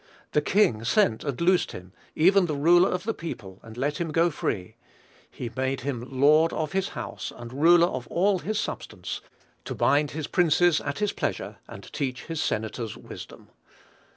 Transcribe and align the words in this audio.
The 0.31 0.41
king 0.41 0.83
sent 0.83 1.23
and 1.23 1.39
loosed 1.39 1.73
him; 1.73 1.93
even 2.15 2.47
the 2.47 2.55
ruler 2.55 2.89
of 2.89 3.03
the 3.03 3.13
people, 3.13 3.59
and 3.61 3.77
let 3.77 3.97
him 4.01 4.11
go 4.11 4.31
free. 4.31 4.75
He 5.29 5.51
made 5.55 5.81
him 5.81 6.03
lord 6.19 6.51
of 6.53 6.71
his 6.71 6.89
house, 6.97 7.31
and 7.35 7.53
ruler 7.53 7.85
of 7.85 8.07
all 8.07 8.39
his 8.39 8.57
substance; 8.59 9.21
to 9.63 9.75
bind 9.75 10.09
his 10.09 10.25
princes 10.25 10.81
at 10.81 10.97
his 10.97 11.11
pleasure, 11.13 11.57
and 11.67 11.83
teach 11.93 12.23
his 12.25 12.41
senators 12.41 12.97
wisdom." 12.97 13.49